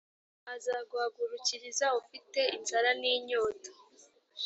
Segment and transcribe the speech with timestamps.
[0.53, 3.69] azaguhagurukiriza ufite inzara n inyota